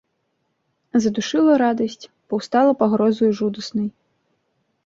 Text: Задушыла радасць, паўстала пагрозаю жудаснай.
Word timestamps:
Задушыла 1.03 1.53
радасць, 1.63 2.09
паўстала 2.31 2.71
пагрозаю 2.81 3.31
жудаснай. 3.41 3.89